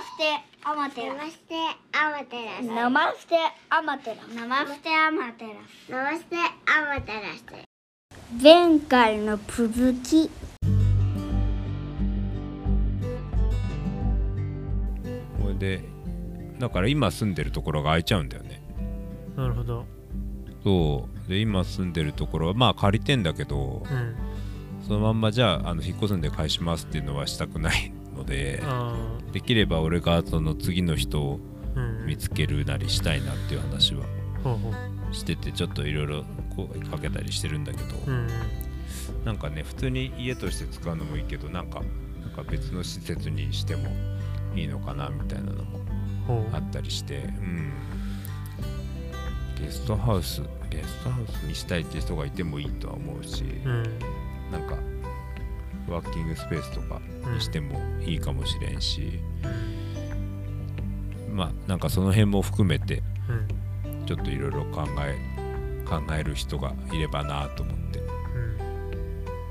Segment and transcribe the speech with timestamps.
[0.00, 1.14] ステアマテラ。
[1.14, 1.54] ナマステ
[1.92, 3.36] アマテラスナマステ
[3.68, 4.16] アマテラ。
[4.34, 5.50] ナマステアマテラ。
[5.86, 10.30] スナマステアマテラス前回の続き
[15.42, 15.84] これで
[16.58, 18.62] だから今住んでるところが空いちゃうんだよね。
[19.36, 19.84] なるほど。
[20.62, 21.28] そう。
[21.28, 24.16] で今住んでるところはまあ借りてんだけどうん。
[24.86, 28.94] そのまんまじゃああの引っ越すんで返しますっていうのはしたくないのであ
[29.32, 31.40] できれば俺がその次の人を
[32.06, 34.04] 見つけるなりしたいなっていう話は
[35.12, 36.24] しててちょっといろいろ
[36.56, 38.28] 声かけたりしてるんだけど、うん
[39.24, 41.82] なんかね普通に家として使うのもいいけどなんか
[42.22, 43.88] なんか別の施設にしても
[44.54, 45.80] いいのかなみたいなのも
[46.52, 47.72] あったりしてうん。
[49.62, 53.82] ゲストハウスゲストハウスにしたいって人がいてもいいとは思うし、うん。
[54.50, 54.76] なんか
[55.90, 57.00] ワーキングスペースとか
[57.32, 59.20] にしてもいいかもしれんし、
[61.32, 63.32] まあなんかその辺も含めてう
[63.88, 64.06] ん。
[64.06, 65.16] ちょっといろいろ考え
[65.84, 67.98] 考える人がいればなと思って。
[67.98, 68.06] うん。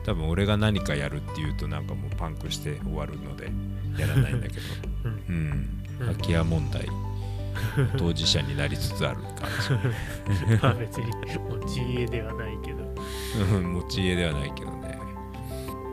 [0.05, 3.51] 多分俺が何かやるっていうとなんかもうパンクして終わるので
[3.97, 4.61] やらないんだけど。
[5.05, 5.11] うん。
[5.27, 5.69] うん。
[5.99, 6.07] うん。
[6.07, 6.87] 空き家問題
[7.97, 9.17] 当事者になりつつある。
[9.17, 11.05] 感 まあ別に
[11.39, 12.89] もう自営ではないけど。
[13.35, 14.78] じうん持ち家ではないけどね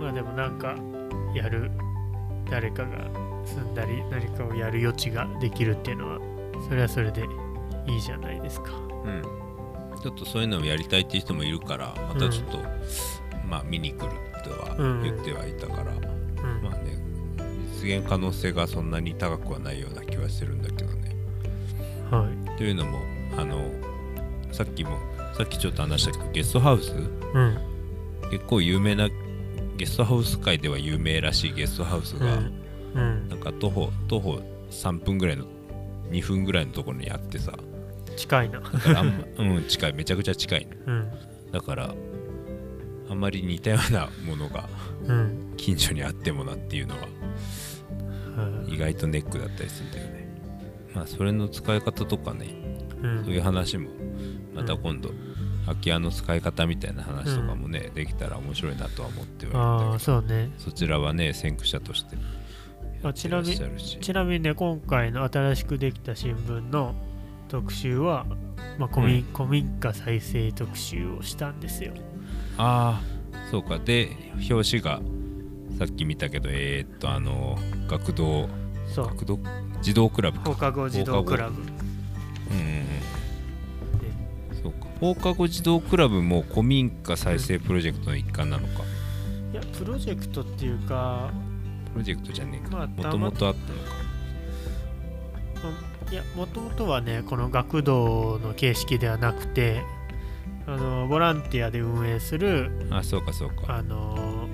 [0.01, 0.77] まあでもなんか
[1.35, 1.71] やる
[2.51, 3.11] 誰かが
[3.45, 6.21] 住んだり何かをやる余地ができるっていうのは
[6.69, 7.25] それはそれで
[7.87, 8.73] いいじゃないですか。
[9.05, 9.23] うん。
[10.03, 12.59] ちょっとそういうのをやりたいっていう人もいるからまたちょっと、
[13.49, 14.13] まあ見に来る
[14.45, 16.63] とはうん言ってはいたから、うん。
[16.63, 16.99] まあね
[17.83, 21.17] 実現可能性がそんなに高くはないような気はしてるんだけどね。
[22.11, 22.59] はい。
[22.59, 23.01] というのも
[23.37, 23.71] あの
[24.53, 24.99] さっきも
[25.35, 26.93] さっきちょっと話したけどゲストハウス？
[26.93, 27.59] うん。
[28.31, 29.09] 結構有名な
[29.77, 32.53] ゲストハウス界では有名らしいゲストハウスが、うん。
[32.95, 33.29] うん。
[33.29, 35.45] なんか徒歩徒歩3分ぐらいの
[36.11, 37.53] 2分ぐらいのところにあってさ。
[38.17, 38.61] 近いな。
[38.61, 39.93] だからあんまうん近い。
[39.93, 41.11] めちゃくちゃ近いうん。
[41.53, 41.95] だから
[43.09, 44.69] あんまり似たようなものが
[45.07, 45.55] うん。
[45.57, 47.09] 近所にあってもなっていうのはは
[48.69, 50.29] い意外とネックだったりするんだよね。
[50.95, 52.47] まあそれの使い方とかね
[53.03, 53.25] うん。
[53.25, 53.91] そういう話も
[54.55, 55.11] また今度、
[55.67, 60.51] 空き家の使い方みたいな話とかもね、できたら面白いなとは思ってはいるそうね。
[60.57, 62.17] どそちらはね先駆者として
[63.03, 66.95] あちなみちなみにね今回の新しくできた新聞の
[67.49, 68.27] 特集は、
[68.79, 69.23] まあ古民うん。
[69.33, 71.93] 古民家再生特集をしたんですよ。
[72.59, 73.79] ああそうか。
[73.79, 74.17] で
[74.51, 75.01] 表紙が
[75.79, 78.49] さっき見たけどえー、っとあの学童
[78.93, 79.07] そう。
[79.09, 79.39] 学童
[79.83, 80.45] 児童クラブか。
[80.47, 81.61] 放課後児童クラブ
[85.01, 88.83] 放課後児童クラブも古民家再生プロジェクトの一環なのか、
[89.53, 91.31] いやプロジェクトっていうか
[91.93, 92.77] プロジェクトじゃねえか。
[92.77, 93.97] まあもともとあったのか。
[96.11, 99.83] いやもともとはねこの学童の形式ではなくて
[100.67, 103.77] あのボランティアで運営するあそうかそうか。
[103.77, 104.49] あの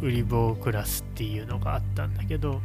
[0.00, 2.62] 売り棒クラスっていうのがあったんだけど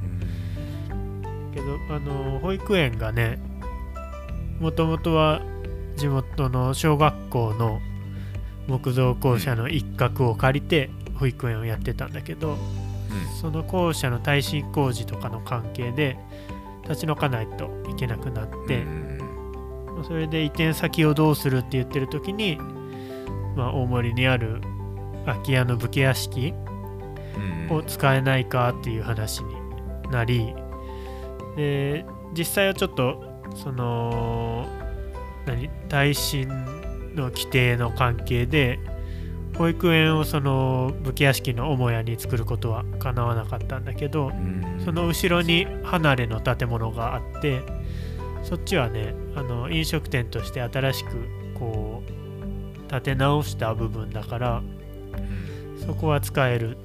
[0.92, 1.52] うん。
[1.54, 3.40] けどあの保育園がね
[4.60, 5.42] もともとは
[5.98, 7.80] 地元の小学校の
[8.68, 12.58] 木造校舎の一角を借りて保育園をやってたんだけど
[13.40, 16.18] その校舎の耐震工事とかの関係で
[16.84, 18.68] 立ち退かないといけなくなっうん。
[18.68, 18.84] て、
[20.08, 22.58] それで移転先をどうするって言ってる時に、
[23.56, 24.62] まあ、大森にある
[25.26, 26.54] 空き家の武家屋敷
[27.38, 27.78] うんうん。
[27.78, 29.56] を使えないかっていう話に
[30.12, 30.54] なり
[31.56, 32.06] で
[32.38, 33.24] 実際はちょっと
[33.56, 34.68] その
[35.46, 36.48] 何耐震
[37.16, 38.80] の規定の関係で
[39.58, 44.82] 保育園をその武家屋敷の母屋に作ることはかなわなかったんだけどうん。
[44.84, 47.62] その後ろに離れの建物があって
[48.44, 51.10] そっちはねあの飲食店として新しく
[51.58, 54.64] こう建て直した部分だから
[55.86, 56.78] そこは使える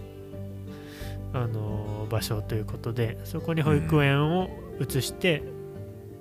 [1.32, 4.50] あの場所ということでそこに保育園を
[4.81, 5.43] 移して、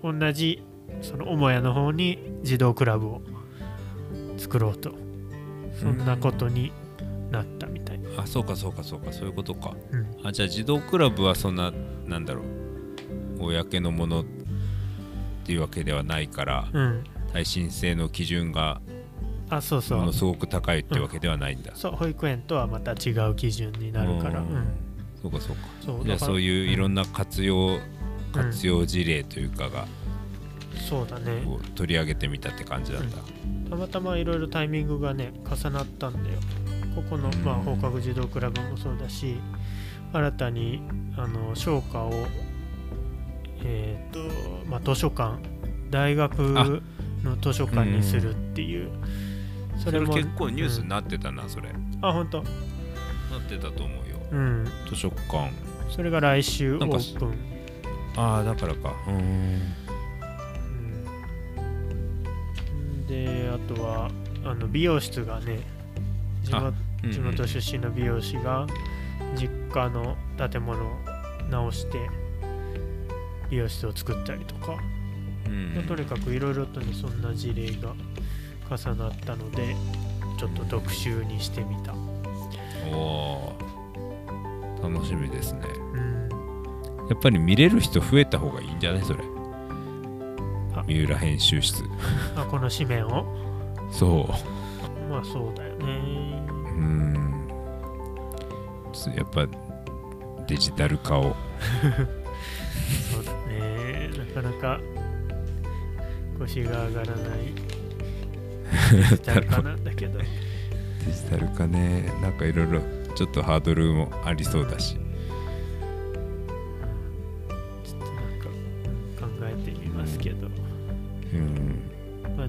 [0.04, 0.64] 同じ
[1.02, 3.22] その母屋の方に児童クラブを
[4.38, 4.94] 作ろうと。
[5.80, 6.74] そんなことに
[7.32, 9.14] なったみたい、あそうかそうかそうか。
[9.14, 9.76] そういうことか。
[9.92, 10.28] うん。
[10.28, 11.72] あじゃあ児童クラブはそんな
[12.06, 13.44] なんだろう。
[13.46, 14.26] 公のものっ
[15.46, 18.82] ていうわけではないからうん、耐震性の基準が
[19.50, 20.00] あそうそう。
[20.00, 24.50] ものすごく高いってわけではないんだ、そう保育園とはまた違う基準になるから、ううん。
[24.50, 24.68] ん
[25.22, 25.62] そうかそうか。
[25.86, 27.80] そうじゃあそういういろんな活用、うん。
[28.34, 29.88] 活用事例というかが、
[30.90, 31.44] そうだね。
[31.76, 33.12] 取り上げてみたって感じなん。
[33.12, 33.18] だ、
[33.70, 36.40] たまたまいろいろタイミングがね重なったんだよ。
[36.96, 37.44] ここの、うん。
[37.44, 39.38] まあ、放課後児童クラブもそうだし
[40.12, 40.82] 新たに
[41.16, 42.12] あの商家を
[43.64, 44.20] えっ、と、
[44.68, 45.38] まあ、図書館
[45.92, 46.40] 大学
[47.24, 48.90] の図書館にするっていう、
[49.78, 51.70] それ結構ニュースになってたな、それ。
[52.02, 52.42] あ本当。
[52.42, 52.48] な
[53.38, 54.18] ってたと思うよ。
[54.32, 54.66] うん。
[54.88, 55.52] 図書館。
[55.90, 57.34] それが来週オープン。
[58.16, 58.94] ああだからか。
[59.08, 59.79] うーん
[63.10, 64.10] であとは
[64.46, 65.60] あの美容室がね
[66.44, 66.74] 地元
[67.04, 68.68] うん地元出身の美容師が
[69.36, 70.92] 実家の建物を
[71.50, 71.98] 直して
[73.50, 74.78] 美容室を作ったりとか、
[75.46, 77.94] うんまあとにかくいろいろとねそんな事例が
[78.70, 79.76] 重なったので
[80.38, 81.94] ちょっと特集にしてみた、
[82.96, 84.90] おー。
[84.94, 85.62] 楽しみですね。
[85.94, 86.30] うん、
[87.10, 89.02] やっぱり見れる人増えた方がいいんじゃない？
[89.04, 89.20] それ。
[89.20, 89.39] あ
[90.90, 91.84] 三浦編集室。
[92.36, 93.24] あこの紙面を。
[93.92, 94.28] そ
[95.08, 95.86] まあそうだよね。
[95.86, 97.48] ううん。
[98.92, 99.46] つやっぱ
[100.48, 101.36] デジタル化を。
[103.12, 104.10] そうだね。
[104.18, 104.80] なかなか
[106.40, 107.54] 腰が上がらない。
[108.92, 110.18] デジタル化なんだけど。
[110.26, 110.26] デ
[111.12, 112.12] ジタル化ね。
[112.20, 112.82] なんかいろいろ
[113.14, 114.98] ちょっとハードルもありそうだし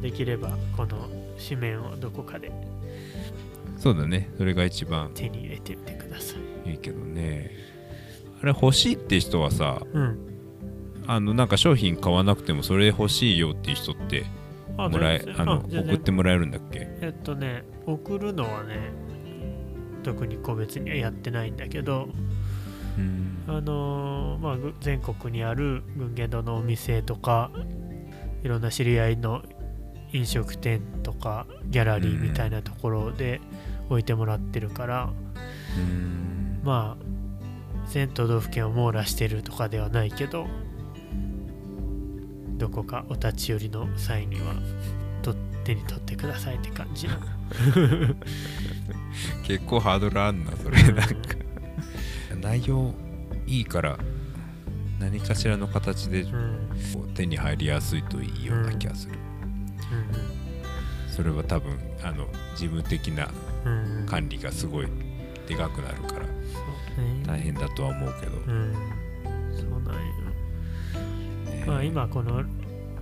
[0.00, 1.08] できればこの
[1.48, 2.50] 紙面をどこかで
[3.78, 4.30] そうだね。
[4.36, 6.36] それが一番手に入れてみてくださ
[6.66, 6.70] い。
[6.70, 7.50] いいけどね。
[8.42, 10.18] あれ欲しいって人はさうん。
[11.06, 14.24] あのなんか商品買わなくてもそれ欲しいよっていう人って
[14.76, 16.88] あもらえあの送ってもらえるんだっけ？
[17.00, 18.92] えっとね送るのはね
[20.02, 22.08] 特に個別にはやってないんだけど
[22.98, 23.38] うん。
[23.48, 27.50] あのーまあぐ全国にある群言堂のお店とか
[28.44, 29.42] いろんな知り合いの
[30.12, 33.40] 飲食店とかギャラリーみたいなところで
[33.88, 35.10] 置いてもらってるから、
[35.76, 36.60] うん。
[36.62, 37.04] まあ
[37.88, 40.46] 全都道府県を網羅してるとかではないけど
[42.56, 44.54] どこかお立ち寄りの際には
[45.22, 45.34] と
[45.64, 47.08] 手に取ってくださいって感じ。
[47.08, 47.14] の
[49.42, 50.82] 結構ハードルあんなそれ。
[50.92, 51.06] なんか。
[52.40, 52.94] 内容
[53.46, 53.98] いいから
[54.98, 56.26] 何かしらの形で
[57.14, 59.14] 手に入りやすいといいような気がする、
[61.08, 63.28] それは多分あの事務的な
[63.64, 64.06] うんうん。
[64.06, 64.88] 管理がすごい
[65.46, 66.26] でかくなるから
[67.26, 68.74] 大変だとは思うけど、うん。
[69.52, 70.20] そうなんよ。
[71.46, 72.42] ねまあ今この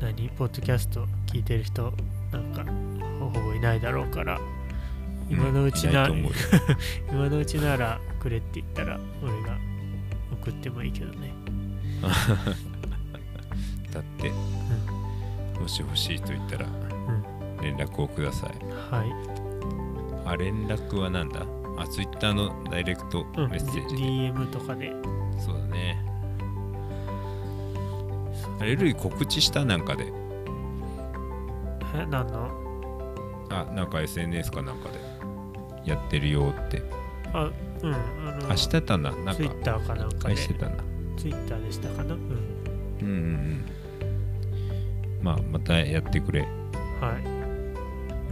[0.00, 1.92] 何ポッドキャスト聞いてる人
[2.32, 2.64] なんか
[3.20, 4.40] ほぼいないだろうから
[5.28, 6.30] 今のうちないいと思うよ。
[7.10, 9.58] 今のうちならくれって言ったら俺が
[10.32, 11.32] 送ってもいいけどね。
[13.92, 14.30] だって、
[15.60, 16.66] もし欲しいと言ったら
[17.60, 18.50] 連絡をください。
[18.90, 19.12] はい、
[20.28, 21.44] あ連絡はなんだ？
[21.76, 24.92] あツイッターのダイレクトうん、メッセージで、DM とかで。
[25.38, 26.04] そうだね。
[28.60, 30.12] あれルイ告知したなんかで？
[31.94, 32.50] え何の
[33.50, 34.98] あなんか SNS かなんかで。
[35.90, 36.82] やってるよって。
[37.32, 37.50] あ
[37.82, 37.98] うんあ
[38.42, 39.34] のあしてたななんか。
[39.36, 40.34] Twitter かなんかで。
[40.34, 40.76] 返してたな
[41.16, 42.14] Twitter でしたかな？
[42.14, 42.20] うん。
[42.20, 43.64] うんうんうん
[45.22, 46.40] まあまたやってくれ。
[46.40, 46.50] はい、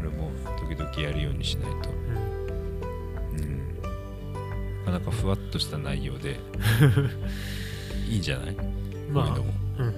[0.00, 1.90] 俺も時々やるようにしないと。
[1.90, 3.58] うん、うん。
[4.84, 6.36] なかなかふわっとした内容で。
[8.08, 8.56] いいんじゃない？
[9.12, 9.44] まあこ
[9.78, 9.94] うん。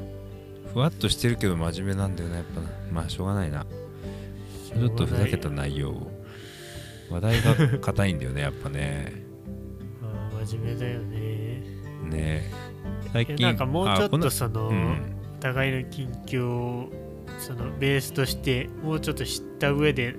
[0.73, 2.69] ふわっとしてるけど真面目なんだよなやっぱな。
[2.93, 3.67] まあしょうがないな。
[4.75, 6.11] ちょっとふざけた内容を。
[7.11, 9.13] 話題が硬いんだよねやっぱね。
[10.03, 11.63] まあ真面目だよね。
[12.11, 12.53] ね。
[13.13, 14.77] 最近えなんかもうちょっあことのその、うん。
[14.77, 16.93] お互いの近況を
[17.39, 20.17] そのベースとしてもうちょっと知った上で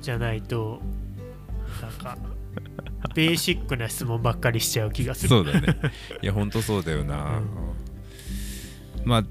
[0.00, 0.80] じゃないと
[1.82, 2.18] なんか
[3.14, 5.28] ベーシックな質問ばっかりしちゃう気がする。
[5.28, 5.76] そうだね。
[6.22, 9.08] いやほんとそうだよな、うん。
[9.08, 9.24] まあ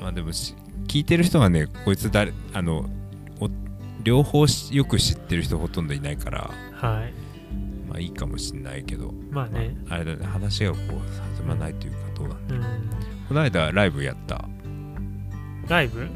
[0.00, 0.54] まあでもし
[0.88, 2.90] 聞いてる人がねこいつ誰あの
[3.40, 3.50] お
[4.02, 7.12] 両方しよく知ってる人ほとんどいないからはい。
[7.88, 10.88] まあいいかもしんないけど、まあね、まあ、あれだね話がこう
[11.38, 12.62] 弾まないというかどうだうん。
[13.28, 14.44] この間ライブやった。
[15.68, 16.08] ライブ？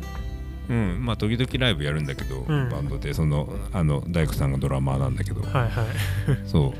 [0.68, 1.04] うん。
[1.04, 2.68] まあ時々ライブやるんだけど、うん。
[2.68, 3.14] バンドで。
[3.14, 5.42] そのあの大工さんがドラマーなんだけど。
[5.42, 5.68] はいはい。
[6.46, 6.74] そ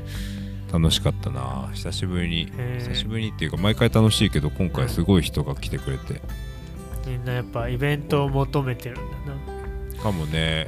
[0.69, 0.73] う。
[0.73, 1.69] 楽しかったな。
[1.73, 2.51] 久しぶりに。
[2.79, 6.21] 久しぶりにっていうか毎回楽しいけど今回すごい人が来てくれて、
[7.07, 9.01] みんなやっぱイベントを求めてるんだ
[9.95, 10.03] な。
[10.03, 10.67] かもね。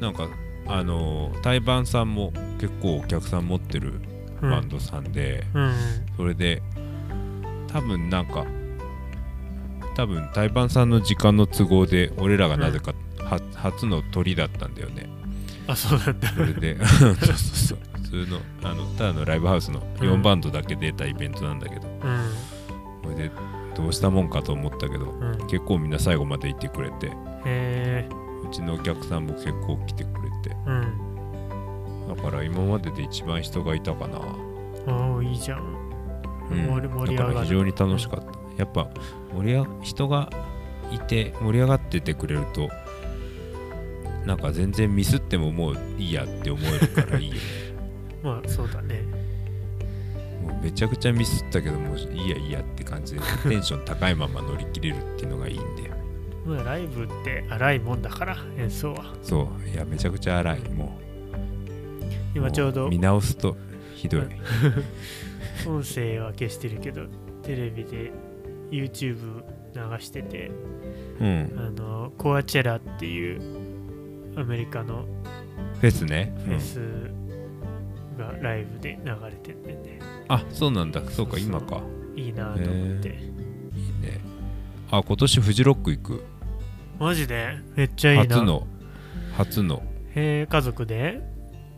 [0.00, 0.28] なんか
[0.66, 4.00] あの対バンさんも結構お客さん持ってる
[4.40, 4.50] うん。
[4.50, 5.74] バンドさんで、うん。
[6.16, 6.62] それで
[7.74, 8.46] 多分なんか
[9.96, 15.08] 多分対バンさんの時間の都合で俺らがなぜか、は初の鳥だったんだよね。
[15.66, 16.28] あそうなんだ。
[16.28, 17.78] それで そうそうそう。
[18.04, 22.30] そ通のあのただのライブハウスの4バンドだけ出たイベントなんだけど、うん。
[23.02, 23.30] これで
[23.76, 25.46] どうしたもんかと思ったけどうん。
[25.48, 27.08] 結構みんな最後までいてくれて。
[27.08, 30.56] うちのお客さんも結構来てくれて。
[30.66, 32.14] うん。
[32.16, 34.18] だから今までで一番人がいたかな、
[34.86, 35.83] ああいいじゃんうん、
[36.50, 37.16] 盛り上がる。
[37.16, 38.26] だから非常に楽しかった。
[38.56, 38.88] やっぱ
[39.32, 40.30] 盛り上が人が
[40.92, 42.68] いて盛り上がっててくれると
[44.24, 47.40] なんか全然ミスってももういいやって思えるからいいよね。
[48.22, 49.02] まあそうだね。
[50.42, 56.02] もうめちゃくちゃミスったけどもういいやいいやって感じでテンション高いまま乗り切れるっていうのがいいんだよね
[56.46, 59.14] まあライブって荒いもんだから演奏は。
[59.22, 59.68] そう。
[59.68, 60.60] いやめちゃくちゃ荒い。
[60.70, 61.04] もう。
[62.34, 63.56] 今ちょうども見直すと
[63.94, 64.22] ひどい、
[65.66, 67.06] 音声は消してるけど
[67.42, 68.12] テレビで
[68.70, 69.44] YouTube
[69.74, 70.50] 流してて
[71.20, 71.52] うん。
[71.56, 75.06] あのコアチェラっていうアメリカの
[75.80, 76.44] フェスね、うん。
[76.44, 76.80] フェス
[78.18, 81.02] がライブで流れてんでね、あそうなんだ。
[81.10, 81.82] そうか今か。
[82.16, 83.08] いいなと思って。
[83.08, 83.22] いい
[84.00, 84.20] ね。
[84.90, 86.24] あ今年フジロック行く。
[86.98, 87.56] マジで？
[87.74, 88.36] めっちゃいいな。
[88.36, 88.66] 初の。
[89.36, 89.82] 初の。
[90.14, 91.20] へえ家族で？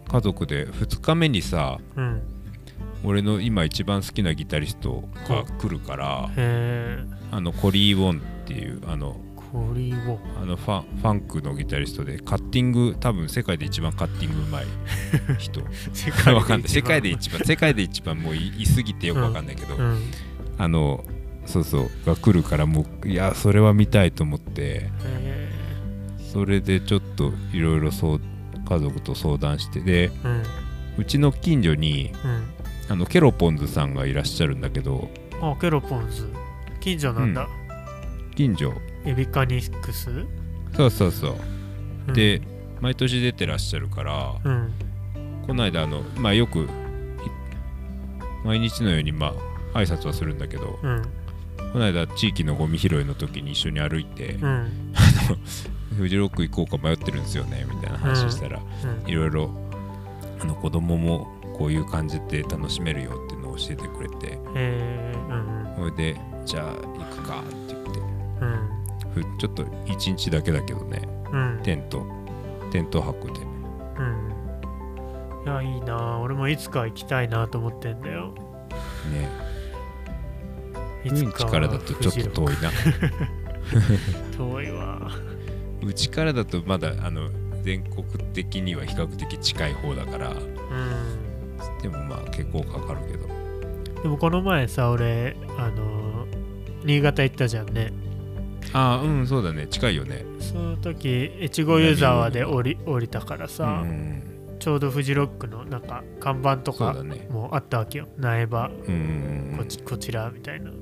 [0.08, 0.66] 家族で。
[0.66, 2.22] 2日目にさうん
[3.06, 6.28] 俺の今一番好きなギタリストが来るから
[7.30, 14.66] あのコリー・ウォンっていうあのコリーをあのファンファンクのギタリストでカッティング多分世界で一番カッティングうまい
[15.38, 15.62] 人。
[15.92, 16.68] 世 わかんない。
[16.68, 20.02] 世界で一一番世界で一番もういいすぎてよくわかんないけど、番うん。
[20.58, 21.04] あの
[21.44, 24.90] そうそうが来るからもういやそれは見たいと思って。
[25.04, 25.48] へ
[26.18, 28.20] それでちょっといろいろそう
[28.68, 29.80] 家族と相談して。
[29.80, 30.42] でえうん。
[30.98, 32.42] うちの近所にうん
[32.88, 35.08] あのケロポンズさんがいらっしゃるんだけど
[35.40, 36.32] あケロポンズ。
[36.80, 37.48] 近所なんだ、
[38.36, 38.72] 近所。
[39.04, 40.24] エビカニクス、
[40.76, 41.36] そうそうそう、
[42.08, 42.14] うん。
[42.14, 42.40] で
[42.80, 44.72] 毎年出てらっしゃるからうん。
[45.46, 46.66] この間あのまあよくい
[48.44, 49.34] 毎日のようにま
[49.74, 51.02] あ挨拶はするんだけどうん。
[51.72, 54.92] この間地域のゴミ拾いの時に一緒に歩いて、うん。
[55.98, 59.10] フジロック行こうか迷ってるんですよねみたいな話したら、うん。
[59.10, 59.50] いろいろ
[60.40, 64.38] あの子供もこういう感じで楽しめるよっていうのを教えてくれて。
[65.76, 68.00] それでじゃあ行くかって言って。
[68.40, 68.68] うん。
[69.14, 71.02] ふちょっと1日だけだけどね。
[71.32, 71.60] うん。
[71.62, 72.06] テント。
[72.70, 73.40] テント泊で。
[73.40, 74.32] うん。
[75.44, 76.18] いやいいな。
[76.18, 78.34] 俺もいつか行きたいなと思ってんだよ。
[79.12, 79.30] ね。
[81.04, 82.70] いうんちからだとちょっと遠いな。
[84.36, 85.10] 遠いわ。
[85.82, 87.30] うちからだとまだあの
[87.62, 90.30] 全国的には比較的近い方だから。
[90.30, 91.25] うん
[91.82, 93.26] でもまあ結構かかるけど。
[94.02, 96.26] でもこの前さ俺あの
[96.84, 97.92] 新潟行ったじゃんね。
[98.72, 99.66] ああうんそうだね。
[99.66, 100.24] 近いよね。
[100.40, 104.22] その時越後湯沢で降り降りたからさ、うん。
[104.58, 106.94] ちょうどフジロックのなんか看板とか
[107.30, 108.08] もあったわけよ。
[108.18, 108.70] 苗場。
[109.56, 110.70] こちこちらみたいな。
[110.70, 110.76] だ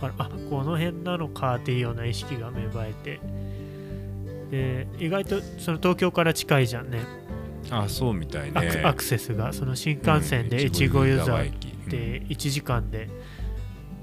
[0.00, 3.20] からあこの辺なのかっていうような意識が芽生えて。
[4.50, 7.00] で意外とその東京から近いじゃんね
[7.70, 11.74] あそうみたいアねクアクセスがその新幹線でうん越後湯沢っ駅。
[11.84, 13.08] て1時間で、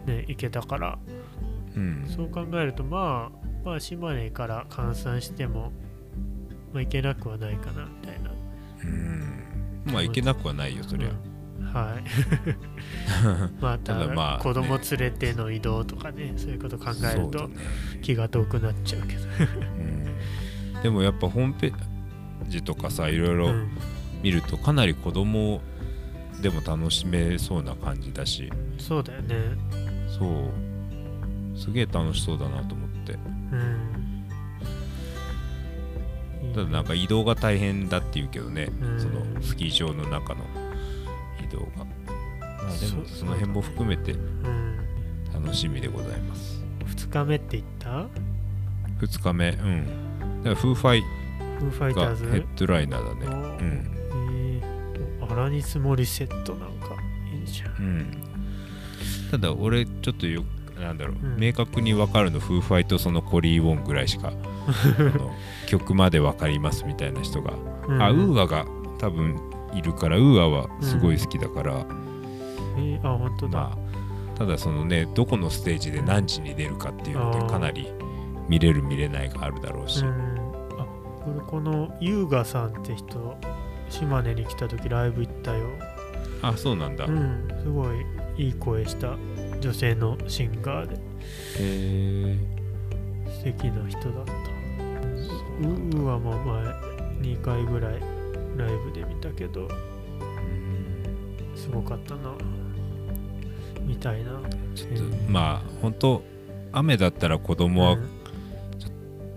[0.05, 0.99] ね、行けたから。
[1.75, 2.05] うん。
[2.07, 5.71] そう考えるとまあまあ島根から換算しても、
[6.73, 8.31] まあ、行けなくはないかなみたいな。
[8.83, 9.83] うん。
[9.85, 11.09] まあ行けなくはないよそりゃ、
[11.59, 11.65] うん。
[11.65, 12.03] はい。
[13.61, 17.49] まあただまあ子供連れての移動とかねそういうこと考えると
[18.01, 19.21] 気が遠くなっちゃうけど、
[20.75, 21.90] うん、でもやっぱホームページ
[22.62, 23.70] とかさいろいうろん。
[24.24, 25.62] 見るとかなり子供
[26.41, 28.51] でも楽しめそうな感じだし。
[28.77, 29.36] そうだよね。
[30.08, 31.58] そう。
[31.58, 33.13] すげえ楽しそうだなと思って。
[33.13, 33.17] う
[33.55, 34.25] ん。
[36.53, 39.00] ただなんか移動が大変だっていうけどね、うん。
[39.00, 40.41] そのスキー場の中の
[41.43, 41.86] 移動が。
[41.86, 44.77] まあでもそその辺も含めてうん。
[45.34, 46.63] 楽しみでございます。
[46.86, 48.08] 2日目って言った
[49.03, 50.43] ？2日目うん。
[50.43, 51.03] だからフーファイ
[51.61, 53.57] フーファイターズがヘッドライナーだね。
[53.59, 54.61] うん。
[54.61, 56.95] えー、アラニス・モリセットなんか
[57.31, 57.75] いいじゃん。
[57.77, 58.23] うん。
[59.29, 60.43] ただ俺ちょっとよ
[60.79, 61.39] なんだろう、うん。
[61.39, 64.33] 明確に分かるのフーファイとそのコリー・ウォンぐらいしか
[65.67, 67.53] 曲まで分かりますみたいな人が、
[67.87, 68.01] うん。
[68.01, 68.65] あ UAが
[68.99, 69.39] 多分
[69.73, 71.85] いるから UAはすごい好きだから、
[72.77, 73.91] えー、あ本当だ、まあ
[74.37, 77.91] ただそのねどこのステージで何時に出るかっていうのでかなり
[78.49, 80.30] 見れる見れないがあるだろうし、うん
[81.21, 83.37] あこれこの UAさんって人
[83.89, 85.67] 島根に来た時ライブ行ったよ。
[86.41, 88.05] あそうなんだ、へうんすごい
[88.37, 89.15] いい声した
[89.59, 90.97] 女性のシンガーで。
[91.59, 92.37] え
[93.27, 94.31] 素敵な人だった。
[95.67, 96.63] ううわも前
[97.21, 97.99] 2回ぐらい
[98.57, 99.67] ライブで見たけど
[101.71, 102.33] ごかったな
[103.81, 104.31] みたいな。
[104.75, 106.23] ちょっとまあ本当
[106.71, 107.97] 雨だったら子供は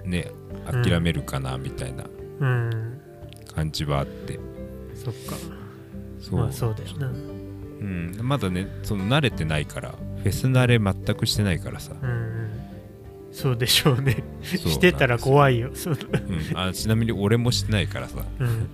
[0.04, 0.30] ね、
[0.64, 2.04] 諦めるかなみたいな
[2.40, 3.00] うん、うん、
[3.54, 4.38] 感じはあって、
[4.94, 5.36] そっか。
[6.20, 7.06] そう,、まあそうだよな。
[7.08, 7.10] う
[7.86, 11.92] ん、まだねその慣れてないからフェス慣れ全くしてないからさ。
[12.00, 12.50] うんうん。
[13.30, 14.22] そうでしょうね。
[14.42, 15.70] してたら怖いよ。
[15.74, 15.98] そう。
[16.52, 18.24] うん、あちなみに俺もしてないからさ。
[18.38, 18.68] うん。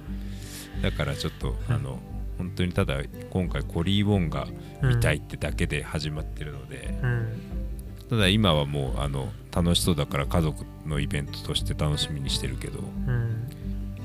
[0.83, 1.75] だからちょっと、うん。
[1.75, 1.99] あの
[2.39, 4.47] 本当にただ今回コリー・ウォンが
[4.83, 7.29] うん見たいってだけで始まってるので、うん
[8.11, 12.81] ただ今はもうあの楽しそうだから家族のイベントとして楽しみにしてるけど。
[12.81, 13.47] うん。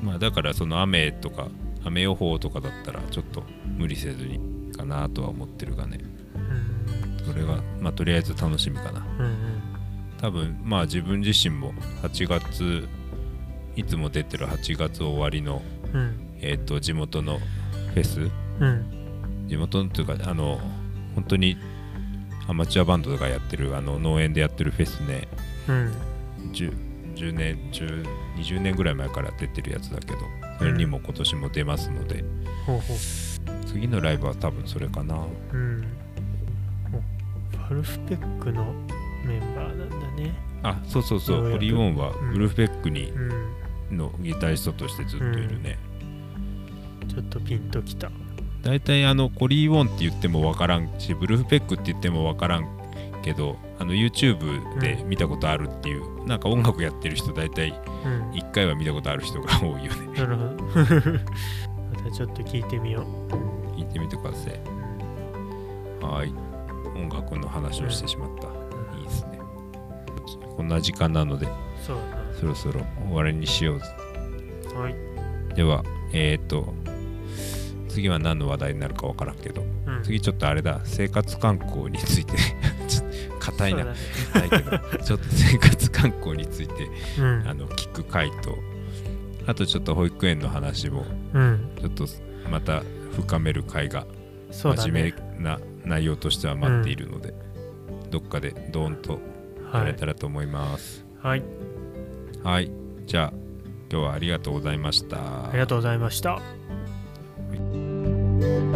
[0.03, 1.47] まあだからその雨とか
[1.83, 5.99] 雨予報とかだったらちょっと無理せずにかなとは思ってるがね。
[6.35, 7.25] うん。
[7.25, 8.99] それがまあとりあえず楽しみかな。
[8.99, 9.35] うん
[10.21, 12.87] 多分まあ自分自身も8月
[13.75, 16.37] いつも出てる8月終わりのうん。
[16.41, 18.29] えっ、と地元のフェス。
[18.59, 19.47] うん。
[19.47, 20.59] 地元のというかあの
[21.15, 21.57] 本当に
[22.47, 25.27] アマチュアバンドがやってるあの農園でやってるフェスね。
[25.67, 25.93] うん。
[26.53, 26.73] 10,
[27.15, 28.05] 10年10
[28.37, 30.17] 20年ぐらい前から出てるやつだけど
[30.59, 32.23] それにも今年も出ますので、
[32.65, 32.93] ほうほ
[33.65, 35.15] 次のライブは多分それかな。
[35.15, 35.87] ううん
[36.93, 38.73] おファルフペックの
[39.25, 40.33] メンバーなんだね。
[40.63, 41.37] あそうそうそう。
[41.37, 41.53] ようやく。
[41.53, 42.29] ホリー・ウォンはうん。
[42.33, 43.19] ウルフペックにう
[43.91, 43.97] ん。
[43.97, 45.77] のギタリストとしてずっといるね、
[47.07, 48.09] ちょっとピンときた
[48.65, 52.67] 大体あのコリー・ウォンって言ってもわからんしブルフペックって言ってもわからん
[53.23, 57.69] けどあの YouTube で見たことあるっていう、なんか音楽やってる人大体
[58.05, 58.31] うん。
[58.31, 60.19] 1回は見たことある人が多いよね。
[60.19, 60.55] なるほど。
[61.93, 63.79] またちょっと聞いてみよう。
[63.79, 64.53] 聞いてみてください。
[66.01, 66.33] はい。
[66.95, 68.47] 音楽の話をしてしまった、
[68.97, 69.39] いいですね。
[70.55, 71.47] こんな時間なので
[71.85, 74.95] そうだそろそろ終わりにしようなはい。
[75.55, 76.73] ではえっ、ー、と
[77.95, 80.03] 次は何の話題になるかわからんけどうん。
[80.03, 80.81] 次ちょっとあれだ。
[80.83, 82.33] 生活観光について。
[82.89, 83.09] ちょっ
[83.39, 83.85] と硬いな。
[83.85, 83.93] ね。
[84.33, 84.77] 硬いけど。
[85.03, 86.73] ちょっと生活観光について
[87.17, 87.47] うん。
[87.47, 88.57] あの聞く回と
[89.47, 91.69] あとちょっと保育園の話もうん。
[91.79, 92.05] ちょっと
[92.51, 92.83] また
[93.15, 94.05] 深める回が
[94.51, 97.33] 真面ね目な内容としては待っているので、
[98.11, 99.21] どっかでドーンと
[99.73, 99.87] やはい。
[99.87, 101.05] れたらと思います。
[101.21, 101.43] はい。
[102.43, 102.69] はい、
[103.05, 103.33] じゃあ
[103.89, 105.17] 今日はありがとうございました。
[105.47, 106.41] ありがとうございました
[108.45, 108.74] はい